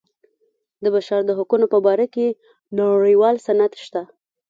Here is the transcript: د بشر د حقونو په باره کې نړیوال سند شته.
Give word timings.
د 0.83 0.85
بشر 0.95 1.21
د 1.25 1.31
حقونو 1.37 1.65
په 1.73 1.77
باره 1.85 2.05
کې 2.13 2.27
نړیوال 2.77 3.35
سند 3.47 3.71
شته. 3.83 4.01